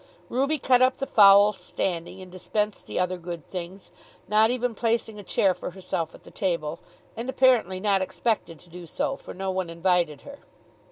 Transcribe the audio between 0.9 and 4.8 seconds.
the fowl standing, and dispensed the other good things, not even